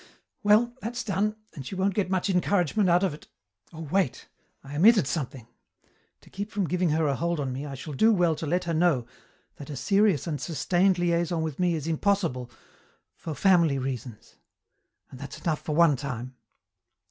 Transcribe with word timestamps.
"Well, 0.41 0.73
that's 0.81 1.03
done, 1.03 1.35
and 1.53 1.63
she 1.63 1.75
won't 1.75 1.93
get 1.93 2.09
much 2.09 2.27
encouragement 2.27 2.89
out 2.89 3.03
of 3.03 3.13
it. 3.13 3.27
Oh, 3.71 3.81
wait. 3.81 4.29
I 4.63 4.75
omitted 4.75 5.05
something. 5.05 5.45
To 6.21 6.29
keep 6.31 6.49
from 6.49 6.65
giving 6.65 6.89
her 6.89 7.05
a 7.05 7.13
hold 7.15 7.39
on 7.39 7.53
me 7.53 7.67
I 7.67 7.75
shall 7.75 7.93
do 7.93 8.11
well 8.11 8.33
to 8.37 8.47
let 8.47 8.63
her 8.63 8.73
know 8.73 9.05
that 9.57 9.69
a 9.69 9.75
serious 9.75 10.25
and 10.25 10.41
sustained 10.41 10.97
liaison 10.97 11.43
with 11.43 11.59
me 11.59 11.75
is 11.75 11.85
impossible 11.85 12.49
'for 13.13 13.35
family 13.35 13.77
reasons.' 13.77 14.37
And 15.11 15.19
that's 15.19 15.39
enough 15.41 15.61
for 15.61 15.75
one 15.75 15.95
time." 15.95 16.33